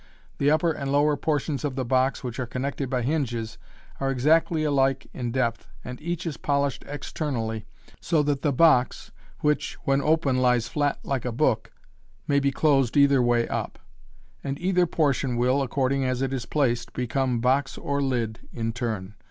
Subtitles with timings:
[0.39, 3.59] The upper and lower portions of the box, which are connected by hinges,
[3.99, 7.67] are exactly alike in depth, and each is polished externally,
[7.99, 9.11] so that the box,
[9.43, 11.71] vvhich, when open, lies flat like a book,
[12.27, 13.75] may be closed either way up
[14.41, 18.41] j and either portion will, according as it is placed, become box or lid MODERN
[18.41, 18.55] MAGIC.
[18.55, 18.73] 135 in
[19.11, 19.15] turn.